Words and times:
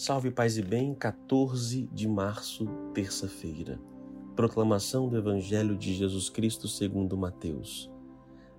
Salve 0.00 0.30
paz 0.30 0.56
e 0.56 0.62
bem, 0.62 0.94
14 0.94 1.88
de 1.92 2.06
março, 2.06 2.68
terça-feira. 2.94 3.80
Proclamação 4.36 5.08
do 5.08 5.16
Evangelho 5.16 5.76
de 5.76 5.92
Jesus 5.92 6.30
Cristo 6.30 6.68
segundo 6.68 7.18
Mateus. 7.18 7.90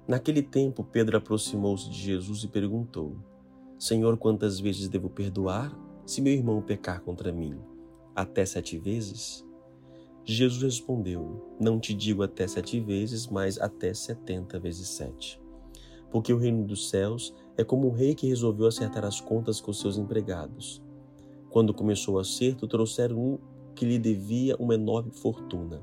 Naquele 0.05 0.43
tempo, 0.43 0.83
Pedro 0.83 1.15
aproximou-se 1.15 1.89
de 1.89 1.97
Jesus 1.97 2.43
e 2.43 2.49
perguntou: 2.49 3.15
Senhor, 3.77 4.17
quantas 4.17 4.59
vezes 4.59 4.89
devo 4.89 5.09
perdoar 5.09 5.73
se 6.05 6.21
meu 6.21 6.33
irmão 6.33 6.61
pecar 6.61 6.99
contra 7.03 7.31
mim? 7.31 7.57
Até 8.13 8.45
sete 8.45 8.77
vezes? 8.77 9.47
Jesus 10.25 10.61
respondeu: 10.61 11.55
Não 11.57 11.79
te 11.79 11.93
digo 11.93 12.21
até 12.21 12.49
sete 12.49 12.81
vezes, 12.81 13.27
mas 13.27 13.57
até 13.57 13.93
setenta 13.93 14.59
vezes 14.59 14.89
sete. 14.89 15.41
Porque 16.11 16.33
o 16.33 16.37
reino 16.37 16.65
dos 16.65 16.89
céus 16.89 17.33
é 17.55 17.63
como 17.63 17.87
um 17.87 17.93
rei 17.93 18.13
que 18.13 18.27
resolveu 18.27 18.67
acertar 18.67 19.05
as 19.05 19.21
contas 19.21 19.61
com 19.61 19.71
seus 19.71 19.97
empregados. 19.97 20.83
Quando 21.49 21.73
começou 21.73 22.15
o 22.15 22.19
acerto, 22.19 22.67
trouxeram 22.67 23.17
um 23.17 23.39
que 23.75 23.85
lhe 23.85 23.97
devia 23.97 24.55
uma 24.57 24.75
enorme 24.75 25.11
fortuna. 25.11 25.81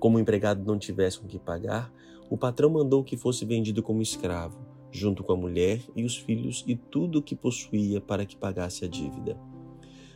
Como 0.00 0.16
o 0.16 0.20
empregado 0.20 0.64
não 0.64 0.78
tivesse 0.78 1.18
com 1.20 1.26
que 1.26 1.38
pagar, 1.38 1.92
o 2.28 2.36
patrão 2.36 2.70
mandou 2.70 3.04
que 3.04 3.16
fosse 3.16 3.44
vendido 3.44 3.82
como 3.82 4.02
escravo, 4.02 4.58
junto 4.90 5.22
com 5.22 5.32
a 5.32 5.36
mulher 5.36 5.80
e 5.94 6.04
os 6.04 6.16
filhos 6.16 6.64
e 6.66 6.74
tudo 6.74 7.18
o 7.18 7.22
que 7.22 7.36
possuía 7.36 8.00
para 8.00 8.26
que 8.26 8.36
pagasse 8.36 8.84
a 8.84 8.88
dívida. 8.88 9.38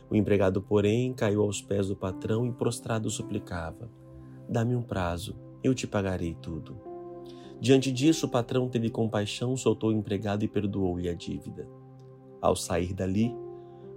O 0.09 0.15
empregado, 0.15 0.61
porém, 0.61 1.13
caiu 1.13 1.43
aos 1.43 1.61
pés 1.61 1.87
do 1.87 1.95
patrão 1.95 2.45
e 2.45 2.51
prostrado 2.51 3.09
suplicava: 3.09 3.89
Dá-me 4.49 4.75
um 4.75 4.81
prazo, 4.81 5.35
eu 5.63 5.75
te 5.75 5.85
pagarei 5.85 6.35
tudo. 6.41 6.75
Diante 7.61 7.91
disso, 7.91 8.25
o 8.25 8.29
patrão 8.29 8.67
teve 8.69 8.89
compaixão, 8.89 9.55
soltou 9.55 9.89
o 9.91 9.93
empregado 9.93 10.43
e 10.43 10.47
perdoou-lhe 10.47 11.09
a 11.09 11.13
dívida. 11.13 11.67
Ao 12.41 12.55
sair 12.55 12.93
dali, 12.93 13.35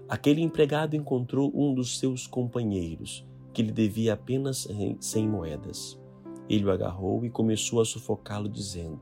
Aquele 0.08 0.42
empregado 0.42 0.94
encontrou 0.94 1.50
um 1.54 1.72
dos 1.72 1.98
seus 1.98 2.26
companheiros, 2.26 3.26
que 3.52 3.62
lhe 3.62 3.72
devia 3.72 4.14
apenas 4.14 4.68
cem 5.00 5.28
moedas. 5.28 5.98
Ele 6.48 6.64
o 6.64 6.70
agarrou 6.70 7.24
e 7.24 7.30
começou 7.30 7.80
a 7.80 7.84
sufocá-lo, 7.84 8.48
dizendo: 8.48 9.00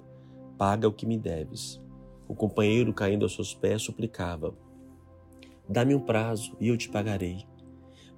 Paga 0.56 0.86
o 0.86 0.92
que 0.92 1.06
me 1.06 1.18
deves. 1.18 1.80
O 2.28 2.34
companheiro, 2.34 2.92
caindo 2.92 3.24
aos 3.24 3.34
seus 3.34 3.54
pés, 3.54 3.82
suplicava: 3.82 4.54
Dá-me 5.68 5.94
um 5.94 6.00
prazo 6.00 6.56
e 6.60 6.68
eu 6.68 6.76
te 6.76 6.88
pagarei. 6.88 7.44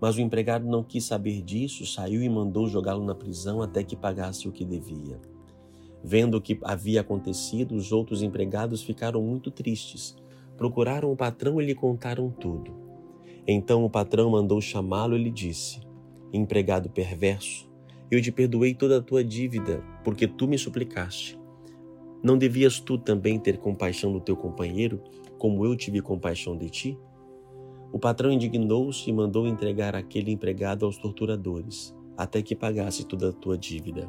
Mas 0.01 0.17
o 0.17 0.21
empregado 0.21 0.67
não 0.67 0.83
quis 0.83 1.05
saber 1.05 1.41
disso, 1.43 1.87
saiu 1.87 2.23
e 2.23 2.29
mandou 2.29 2.67
jogá-lo 2.67 3.05
na 3.05 3.15
prisão 3.15 3.63
até 3.63 3.85
que 3.85 3.97
pagasse 3.97 4.49
o 4.49 4.53
que 4.53 4.65
devia. 4.65 5.19
Vendo 6.03 6.37
o 6.37 6.41
que 6.41 6.59
havia 6.65 7.01
acontecido, 7.01 7.77
os 7.77 7.93
outros 7.93 8.21
empregados 8.21 8.83
ficaram 8.83 9.23
muito 9.23 9.51
tristes 9.51 10.17
procuraram 10.57 11.11
o 11.11 11.17
patrão 11.17 11.61
e 11.61 11.65
lhe 11.65 11.75
contaram 11.75 12.31
tudo. 12.31 12.73
Então 13.47 13.85
o 13.85 13.91
patrão 13.91 14.31
mandou 14.31 14.61
chamá-lo 14.61 15.17
e 15.17 15.23
lhe 15.25 15.31
disse: 15.31 15.81
Empregado 16.33 16.89
perverso, 16.89 17.69
eu 18.11 18.21
te 18.21 18.31
perdoei 18.31 18.75
toda 18.75 18.99
a 18.99 19.03
tua 19.03 19.25
dívida, 19.25 19.83
porque 20.05 20.29
tu 20.29 20.47
me 20.47 20.57
suplicaste. 20.57 21.39
Não 22.23 22.39
devias 22.39 22.79
tu 22.79 22.97
também 22.97 23.39
ter 23.39 23.59
compaixão 23.59 24.13
do 24.13 24.21
teu 24.21 24.37
companheiro, 24.37 25.03
como 25.39 25.65
eu 25.67 25.75
tive 25.75 26.01
compaixão 26.01 26.57
de 26.57 26.71
ti? 26.71 26.99
O 27.93 27.99
patrão 27.99 28.31
indignou-se 28.31 29.11
e 29.11 29.13
mandou 29.13 29.47
entregar 29.47 29.97
aquele 29.97 30.31
empregado 30.31 30.87
aos 30.87 30.97
torturadores, 30.97 31.95
até 32.17 32.41
que 32.41 32.55
pagasse 32.55 33.05
toda 33.05 33.31
a 33.31 33.33
tua 33.33 33.59
dívida. 33.59 34.09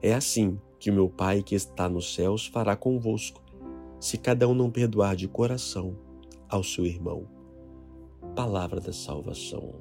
É 0.00 0.14
assim 0.14 0.58
que 0.80 0.90
o 0.90 0.94
meu 0.94 1.08
Pai 1.08 1.42
que 1.42 1.54
está 1.54 1.88
nos 1.88 2.14
céus 2.14 2.46
fará 2.46 2.74
convosco, 2.74 3.42
se 4.00 4.16
cada 4.16 4.48
um 4.48 4.54
não 4.54 4.70
perdoar 4.70 5.14
de 5.14 5.28
coração 5.28 5.96
ao 6.48 6.62
seu 6.62 6.86
irmão. 6.86 7.37
Palavra 8.34 8.80
da 8.80 8.92
salvação. 8.92 9.74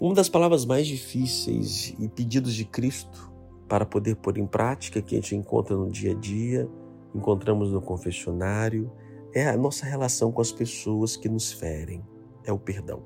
Uma 0.00 0.14
das 0.14 0.28
palavras 0.28 0.64
mais 0.64 0.86
difíceis 0.86 1.94
e 1.98 2.08
pedidos 2.08 2.54
de 2.54 2.64
Cristo 2.64 3.30
para 3.68 3.84
poder 3.84 4.16
pôr 4.16 4.38
em 4.38 4.46
prática 4.46 5.02
que 5.02 5.14
a 5.14 5.20
gente 5.20 5.36
encontra 5.36 5.76
no 5.76 5.90
dia 5.90 6.12
a 6.12 6.14
dia, 6.14 6.68
encontramos 7.14 7.70
no 7.70 7.80
confessionário, 7.80 8.90
é 9.34 9.48
a 9.48 9.56
nossa 9.56 9.84
relação 9.86 10.32
com 10.32 10.40
as 10.40 10.50
pessoas 10.50 11.16
que 11.16 11.28
nos 11.28 11.52
ferem, 11.52 12.02
é 12.44 12.52
o 12.52 12.58
perdão. 12.58 13.02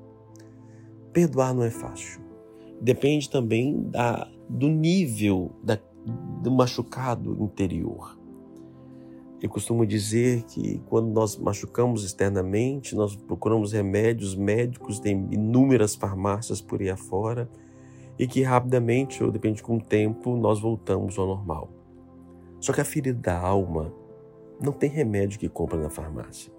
Perdoar 1.11 1.53
não 1.53 1.63
é 1.63 1.69
fácil. 1.69 2.21
Depende 2.81 3.29
também 3.29 3.89
da, 3.89 4.29
do 4.49 4.67
nível 4.67 5.51
da, 5.63 5.77
do 6.41 6.51
machucado 6.51 7.35
interior. 7.43 8.17
Eu 9.41 9.49
costumo 9.49 9.85
dizer 9.85 10.43
que 10.43 10.81
quando 10.87 11.11
nós 11.11 11.37
machucamos 11.37 12.03
externamente, 12.03 12.95
nós 12.95 13.15
procuramos 13.15 13.73
remédios 13.73 14.35
médicos, 14.35 14.99
tem 14.99 15.27
inúmeras 15.31 15.93
farmácias 15.93 16.61
por 16.61 16.81
aí 16.81 16.89
afora, 16.89 17.49
e 18.17 18.25
que 18.25 18.41
rapidamente, 18.41 19.23
ou 19.23 19.31
depende 19.31 19.61
com 19.61 19.77
o 19.77 19.81
tempo, 19.81 20.37
nós 20.37 20.59
voltamos 20.59 21.19
ao 21.19 21.27
normal. 21.27 21.69
Só 22.59 22.71
que 22.71 22.81
a 22.81 22.85
ferida 22.85 23.19
da 23.19 23.37
alma 23.37 23.93
não 24.61 24.71
tem 24.71 24.89
remédio 24.89 25.37
que 25.37 25.49
compra 25.49 25.77
na 25.77 25.89
farmácia. 25.89 26.51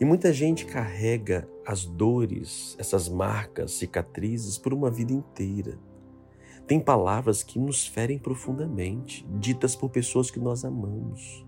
E 0.00 0.04
muita 0.04 0.32
gente 0.32 0.64
carrega 0.64 1.48
as 1.66 1.84
dores, 1.84 2.76
essas 2.78 3.08
marcas, 3.08 3.72
cicatrizes 3.72 4.56
por 4.56 4.72
uma 4.72 4.90
vida 4.90 5.12
inteira. 5.12 5.78
Tem 6.66 6.80
palavras 6.80 7.42
que 7.44 7.58
nos 7.58 7.86
ferem 7.86 8.18
profundamente, 8.18 9.24
ditas 9.38 9.76
por 9.76 9.88
pessoas 9.88 10.30
que 10.30 10.40
nós 10.40 10.64
amamos, 10.64 11.46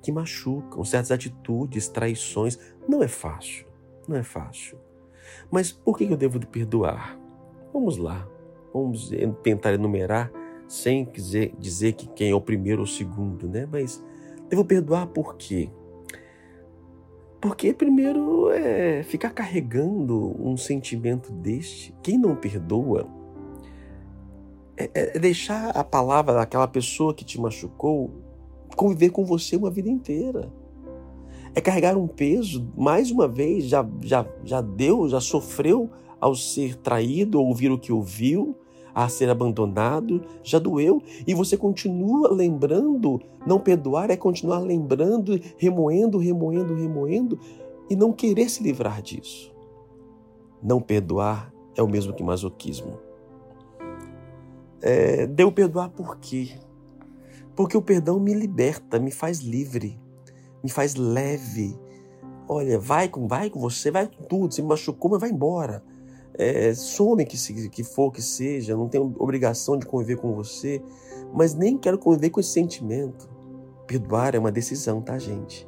que 0.00 0.10
machucam, 0.10 0.82
certas 0.82 1.10
atitudes, 1.10 1.88
traições. 1.88 2.58
Não 2.88 3.02
é 3.02 3.08
fácil, 3.08 3.66
não 4.08 4.16
é 4.16 4.22
fácil. 4.22 4.78
Mas 5.50 5.72
por 5.72 5.98
que 5.98 6.04
eu 6.04 6.16
devo 6.16 6.40
perdoar? 6.46 7.18
Vamos 7.72 7.98
lá, 7.98 8.26
vamos 8.72 9.10
tentar 9.42 9.74
enumerar 9.74 10.32
sem 10.66 11.04
dizer, 11.04 11.54
dizer 11.58 11.92
que 11.92 12.08
quem 12.08 12.30
é 12.30 12.34
o 12.34 12.40
primeiro 12.40 12.80
ou 12.80 12.84
o 12.84 12.88
segundo, 12.88 13.46
né? 13.46 13.68
Mas 13.70 14.02
devo 14.48 14.64
perdoar 14.64 15.06
por 15.08 15.36
quê? 15.36 15.70
Porque 17.40 17.74
primeiro 17.74 18.50
é 18.50 19.02
ficar 19.02 19.30
carregando 19.30 20.34
um 20.40 20.56
sentimento 20.56 21.30
deste. 21.30 21.94
Quem 22.02 22.16
não 22.16 22.34
perdoa 22.34 23.06
é, 24.76 24.90
é, 24.94 25.18
deixar 25.18 25.70
a 25.70 25.82
palavra 25.82 26.34
daquela 26.34 26.68
pessoa 26.68 27.14
que 27.14 27.24
te 27.24 27.40
machucou 27.40 28.10
conviver 28.76 29.10
com 29.10 29.24
você 29.24 29.56
uma 29.56 29.70
vida 29.70 29.88
inteira. 29.88 30.52
É 31.54 31.60
carregar 31.60 31.96
um 31.96 32.06
peso, 32.06 32.70
mais 32.76 33.10
uma 33.10 33.26
vez, 33.26 33.64
já, 33.64 33.88
já, 34.02 34.26
já 34.44 34.60
deu, 34.60 35.08
já 35.08 35.20
sofreu 35.20 35.90
ao 36.20 36.34
ser 36.34 36.76
traído, 36.76 37.40
ouvir 37.40 37.70
o 37.70 37.78
que 37.78 37.90
ouviu, 37.90 38.54
a 38.94 39.08
ser 39.08 39.30
abandonado, 39.30 40.22
já 40.42 40.58
doeu, 40.58 41.02
e 41.26 41.34
você 41.34 41.56
continua 41.56 42.32
lembrando. 42.32 43.20
Não 43.46 43.58
perdoar 43.58 44.10
é 44.10 44.16
continuar 44.16 44.58
lembrando, 44.58 45.40
remoendo, 45.56 46.18
remoendo, 46.18 46.74
remoendo, 46.74 47.38
e 47.88 47.96
não 47.96 48.12
querer 48.12 48.50
se 48.50 48.62
livrar 48.62 49.00
disso. 49.00 49.52
Não 50.62 50.80
perdoar 50.80 51.52
é 51.74 51.82
o 51.82 51.88
mesmo 51.88 52.12
que 52.12 52.22
masoquismo. 52.22 53.05
É, 54.82 55.26
perdoar 55.54 55.90
por 55.90 56.18
quê? 56.18 56.50
Porque 57.54 57.76
o 57.76 57.82
perdão 57.82 58.20
me 58.20 58.34
liberta, 58.34 58.98
me 58.98 59.10
faz 59.10 59.40
livre, 59.40 59.98
me 60.62 60.70
faz 60.70 60.94
leve. 60.94 61.78
Olha, 62.48 62.78
vai 62.78 63.08
com, 63.08 63.26
vai 63.26 63.48
com 63.48 63.58
você, 63.58 63.90
vai 63.90 64.06
com 64.06 64.22
tudo. 64.24 64.54
Se 64.54 64.62
me 64.62 64.68
machucou, 64.68 65.10
mas 65.10 65.20
vai 65.20 65.30
embora. 65.30 65.82
É, 66.38 66.74
some 66.74 67.24
que, 67.24 67.36
se, 67.36 67.68
que 67.70 67.82
for 67.82 68.12
que 68.12 68.20
seja, 68.20 68.76
não 68.76 68.88
tenho 68.88 69.14
obrigação 69.18 69.78
de 69.78 69.86
conviver 69.86 70.16
com 70.16 70.34
você, 70.34 70.82
mas 71.32 71.54
nem 71.54 71.78
quero 71.78 71.98
conviver 71.98 72.28
com 72.28 72.40
esse 72.40 72.50
sentimento. 72.50 73.28
Perdoar 73.86 74.34
é 74.34 74.38
uma 74.38 74.52
decisão, 74.52 75.00
tá, 75.00 75.18
gente? 75.18 75.66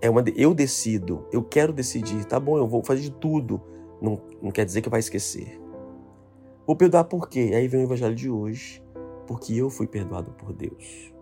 É 0.00 0.08
uma, 0.08 0.22
eu 0.36 0.54
decido, 0.54 1.26
eu 1.32 1.42
quero 1.42 1.72
decidir, 1.72 2.24
tá 2.24 2.38
bom, 2.38 2.56
eu 2.56 2.68
vou 2.68 2.84
fazer 2.84 3.02
de 3.02 3.10
tudo. 3.10 3.60
Não, 4.00 4.20
não 4.40 4.50
quer 4.52 4.64
dizer 4.64 4.82
que 4.82 4.88
vai 4.88 5.00
esquecer. 5.00 5.58
Vou 6.66 6.74
perdoar 6.74 7.04
por 7.04 7.28
quê? 7.28 7.52
Aí 7.54 7.68
vem 7.68 7.82
o 7.82 7.84
evangelho 7.84 8.14
de 8.14 8.28
hoje. 8.28 8.82
Porque 9.26 9.54
eu 9.54 9.70
fui 9.70 9.86
perdoado 9.86 10.32
por 10.32 10.52
Deus. 10.52 11.12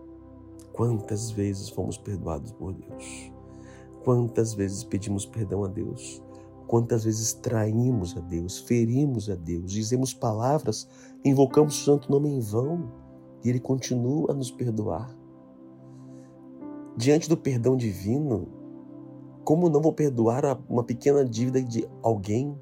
Quantas 0.73 1.31
vezes 1.31 1.69
fomos 1.69 1.97
perdoados 1.97 2.51
por 2.51 2.73
Deus? 2.73 3.31
Quantas 4.03 4.53
vezes 4.53 4.83
pedimos 4.83 5.25
perdão 5.25 5.63
a 5.63 5.67
Deus? 5.67 6.21
Quantas 6.67 7.03
vezes 7.03 7.33
traímos 7.33 8.17
a 8.17 8.19
Deus, 8.19 8.59
ferimos 8.59 9.29
a 9.29 9.35
Deus, 9.35 9.71
dizemos 9.71 10.13
palavras, 10.13 10.87
invocamos 11.23 11.79
o 11.79 11.85
santo 11.85 12.11
nome 12.11 12.29
em 12.29 12.39
vão 12.39 12.91
e 13.43 13.49
Ele 13.49 13.59
continua 13.59 14.31
a 14.31 14.33
nos 14.33 14.49
perdoar. 14.49 15.15
Diante 16.97 17.29
do 17.29 17.37
perdão 17.37 17.77
divino, 17.77 18.47
como 19.43 19.69
não 19.69 19.81
vou 19.81 19.93
perdoar 19.93 20.59
uma 20.67 20.83
pequena 20.83 21.23
dívida 21.23 21.61
de 21.61 21.87
alguém 22.01 22.59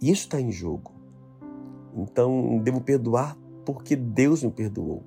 isso 0.00 0.22
está 0.22 0.40
em 0.40 0.52
jogo. 0.52 0.92
Então, 1.94 2.58
devo 2.62 2.80
perdoar 2.80 3.36
porque 3.64 3.96
Deus 3.96 4.42
me 4.42 4.50
perdoou. 4.50 5.02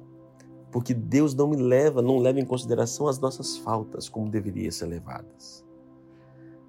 porque 0.71 0.94
Deus 0.94 1.33
não 1.33 1.47
me 1.47 1.56
leva, 1.56 2.01
não 2.01 2.18
leva 2.19 2.39
em 2.39 2.45
consideração 2.45 3.07
as 3.07 3.19
nossas 3.19 3.57
faltas 3.57 4.07
como 4.07 4.30
deveriam 4.30 4.71
ser 4.71 4.86
levadas. 4.86 5.65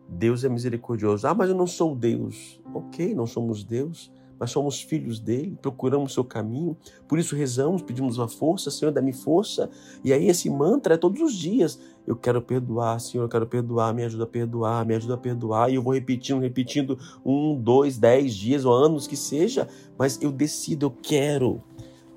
Deus 0.08 0.42
é 0.42 0.48
misericordioso. 0.48 1.26
Ah, 1.26 1.34
mas 1.34 1.50
eu 1.50 1.54
não 1.54 1.66
sou 1.66 1.94
Deus. 1.94 2.60
Ok, 2.74 3.14
não 3.14 3.26
somos 3.26 3.62
Deus, 3.62 4.10
mas 4.40 4.50
somos 4.50 4.80
filhos 4.80 5.20
dele, 5.20 5.58
procuramos 5.60 6.12
o 6.12 6.14
seu 6.14 6.24
caminho, 6.24 6.74
por 7.06 7.18
isso 7.18 7.36
rezamos, 7.36 7.82
pedimos 7.82 8.16
uma 8.16 8.26
força, 8.26 8.70
Senhor, 8.70 8.90
dá-me 8.90 9.12
força. 9.12 9.68
E 10.02 10.14
aí 10.14 10.28
esse 10.28 10.48
mantra 10.48 10.94
é 10.94 10.96
todos 10.96 11.20
os 11.20 11.34
dias. 11.34 11.78
Eu 12.06 12.16
quero 12.16 12.40
perdoar, 12.40 12.98
Senhor, 12.98 13.24
eu 13.24 13.28
quero 13.28 13.46
perdoar, 13.46 13.92
me 13.92 14.02
ajuda 14.02 14.24
a 14.24 14.26
perdoar, 14.26 14.86
me 14.86 14.94
ajuda 14.94 15.12
a 15.12 15.18
perdoar. 15.18 15.70
E 15.70 15.74
eu 15.74 15.82
vou 15.82 15.92
repetindo, 15.92 16.40
repetindo 16.40 16.98
um, 17.22 17.54
dois, 17.54 17.98
dez 17.98 18.34
dias 18.34 18.64
ou 18.64 18.72
anos 18.72 19.06
que 19.06 19.14
seja, 19.14 19.68
mas 19.98 20.18
eu 20.22 20.32
decido, 20.32 20.86
eu 20.86 20.90
quero. 20.90 21.62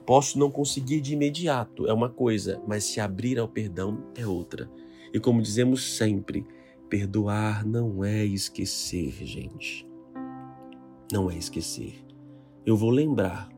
Posso 0.06 0.40
não 0.40 0.50
conseguir 0.50 1.02
de 1.02 1.14
imediato, 1.14 1.88
é 1.88 1.94
uma 1.94 2.10
coisa, 2.10 2.62
mas 2.66 2.86
se 2.86 3.02
abrir 3.02 3.38
ao 3.38 3.50
perdão 3.50 4.02
é 4.16 4.26
outra. 4.26 4.70
E 5.14 5.20
como 5.20 5.42
dizemos 5.42 5.98
sempre, 5.98 6.46
perdoar 6.90 7.66
não 7.66 8.04
é 8.04 8.24
esquecer, 8.24 9.12
gente. 9.26 9.86
Não 11.12 11.30
é 11.30 11.38
esquecer. 11.38 12.13
Eu 12.66 12.78
vou 12.78 12.90
lembrar. 12.90 13.50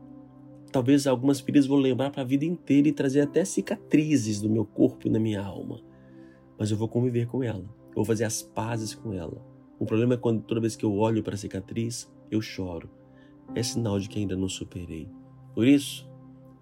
Talvez 0.72 1.06
algumas 1.06 1.38
feridas 1.38 1.66
vou 1.66 1.78
lembrar 1.78 2.10
para 2.10 2.22
a 2.22 2.24
vida 2.24 2.44
inteira 2.44 2.88
e 2.88 2.92
trazer 2.92 3.20
até 3.20 3.44
cicatrizes 3.44 4.42
no 4.42 4.48
meu 4.48 4.64
corpo 4.64 5.06
e 5.06 5.10
na 5.10 5.20
minha 5.20 5.40
alma. 5.40 5.80
Mas 6.58 6.72
eu 6.72 6.76
vou 6.76 6.88
conviver 6.88 7.26
com 7.26 7.42
ela. 7.42 7.64
Eu 7.90 7.94
vou 7.96 8.04
fazer 8.04 8.24
as 8.24 8.42
pazes 8.42 8.94
com 8.94 9.12
ela. 9.12 9.40
O 9.78 9.86
problema 9.86 10.14
é 10.14 10.16
quando 10.16 10.42
toda 10.42 10.60
vez 10.60 10.74
que 10.74 10.84
eu 10.84 10.92
olho 10.96 11.22
para 11.22 11.34
a 11.34 11.38
cicatriz, 11.38 12.12
eu 12.30 12.40
choro. 12.40 12.90
É 13.54 13.62
sinal 13.62 14.00
de 14.00 14.08
que 14.08 14.18
ainda 14.18 14.36
não 14.36 14.48
superei. 14.48 15.08
Por 15.54 15.66
isso, 15.66 16.10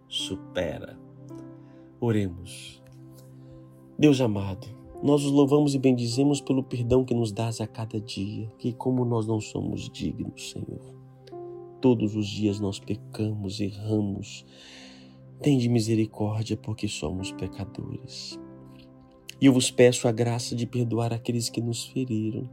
supera. 0.06 0.98
Oremos. 1.98 2.82
Deus 3.98 4.20
amado, 4.20 4.66
nós 5.02 5.24
os 5.24 5.30
louvamos 5.30 5.74
e 5.74 5.78
bendizemos 5.78 6.40
pelo 6.40 6.62
perdão 6.62 7.04
que 7.04 7.14
nos 7.14 7.32
dás 7.32 7.60
a 7.60 7.66
cada 7.66 7.98
dia, 7.98 8.52
que 8.58 8.72
como 8.72 9.04
nós 9.04 9.26
não 9.26 9.40
somos 9.40 9.88
dignos, 9.88 10.50
Senhor. 10.50 10.93
Todos 11.84 12.16
os 12.16 12.26
dias 12.26 12.58
nós 12.58 12.78
pecamos, 12.78 13.60
erramos. 13.60 14.46
Tende 15.42 15.68
misericórdia, 15.68 16.56
porque 16.56 16.88
somos 16.88 17.30
pecadores. 17.32 18.40
E 19.38 19.44
eu 19.44 19.52
vos 19.52 19.70
peço 19.70 20.08
a 20.08 20.12
graça 20.12 20.56
de 20.56 20.66
perdoar 20.66 21.12
aqueles 21.12 21.50
que 21.50 21.60
nos 21.60 21.84
feriram. 21.84 22.48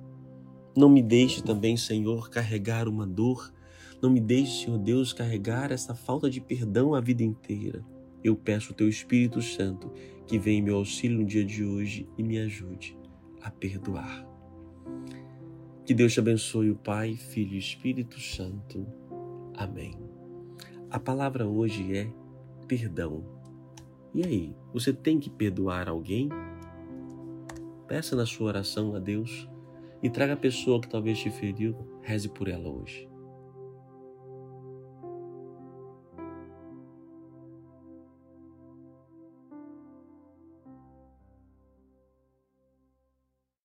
Não 0.76 0.90
me 0.90 1.02
deixe 1.02 1.42
também, 1.42 1.78
Senhor, 1.78 2.30
carregar 2.30 2.90
uma 2.90 3.08
dor 3.08 3.54
não 4.02 4.10
me 4.10 4.20
deixe, 4.20 4.66
Senhor 4.66 4.80
Deus, 4.80 5.14
carregar 5.14 5.72
essa 5.72 5.94
falta 5.94 6.28
de 6.28 6.42
perdão 6.42 6.96
a 6.96 7.00
vida 7.00 7.22
inteira. 7.22 7.86
Eu 8.24 8.36
peço 8.36 8.72
o 8.72 8.76
Teu 8.76 8.90
Espírito 8.90 9.42
Santo 9.44 9.92
que 10.26 10.40
venha 10.40 10.58
em 10.58 10.64
meu 10.64 10.78
auxílio 10.78 11.20
no 11.20 11.26
dia 11.26 11.46
de 11.46 11.64
hoje 11.64 12.10
e 12.18 12.24
me 12.24 12.40
ajude 12.40 12.98
a 13.44 13.52
perdoar. 13.52 14.28
Que 15.86 15.94
Deus 15.94 16.14
te 16.14 16.20
abençoe, 16.20 16.72
o 16.72 16.76
Pai, 16.76 17.14
Filho 17.16 17.54
e 17.54 17.60
Espírito 17.60 18.20
Santo. 18.20 18.88
Amém. 19.62 19.94
A 20.90 21.00
palavra 21.00 21.46
hoje 21.46 21.96
é 21.96 22.12
perdão. 22.68 23.24
E 24.12 24.26
aí, 24.26 24.56
você 24.74 24.92
tem 24.92 25.20
que 25.20 25.30
perdoar 25.30 25.88
alguém? 25.88 26.30
Peça 27.88 28.16
na 28.16 28.26
sua 28.26 28.48
oração 28.48 28.96
a 28.96 29.00
Deus 29.00 29.48
e 30.02 30.10
traga 30.10 30.34
a 30.34 30.38
pessoa 30.38 30.82
que 30.82 30.90
talvez 30.90 31.20
te 31.20 31.30
feriu, 31.30 31.76
reze 32.02 32.28
por 32.28 32.48
ela 32.48 32.70
hoje. 32.70 33.08